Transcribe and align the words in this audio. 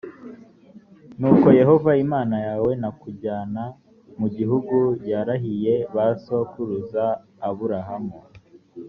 nuko 1.19 1.47
yehova 1.59 1.91
imana 2.03 2.37
yawe 2.47 2.71
nakujyana 2.81 3.63
mu 4.19 4.27
gihugu 4.37 4.75
yarahiye 5.11 5.73
ba 5.93 6.05
sokuruza 6.23 7.03
aburahamu 7.47 8.15